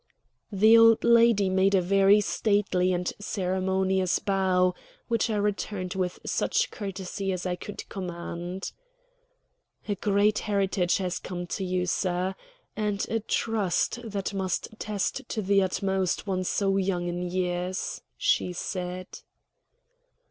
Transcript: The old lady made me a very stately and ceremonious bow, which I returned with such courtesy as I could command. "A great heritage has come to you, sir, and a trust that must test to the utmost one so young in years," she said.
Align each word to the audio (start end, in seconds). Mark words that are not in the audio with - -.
The 0.51 0.75
old 0.79 1.03
lady 1.03 1.47
made 1.47 1.75
me 1.75 1.77
a 1.77 1.81
very 1.83 2.21
stately 2.21 2.91
and 2.91 3.13
ceremonious 3.19 4.17
bow, 4.17 4.73
which 5.09 5.29
I 5.29 5.35
returned 5.35 5.93
with 5.93 6.17
such 6.25 6.71
courtesy 6.71 7.31
as 7.31 7.45
I 7.45 7.55
could 7.55 7.87
command. 7.87 8.71
"A 9.87 9.93
great 9.93 10.39
heritage 10.49 10.97
has 10.97 11.19
come 11.19 11.45
to 11.53 11.63
you, 11.63 11.85
sir, 11.85 12.33
and 12.75 13.05
a 13.09 13.19
trust 13.19 13.99
that 14.03 14.33
must 14.33 14.69
test 14.79 15.21
to 15.29 15.39
the 15.43 15.61
utmost 15.61 16.25
one 16.25 16.45
so 16.45 16.77
young 16.77 17.05
in 17.05 17.21
years," 17.21 18.01
she 18.17 18.53
said. 18.53 19.05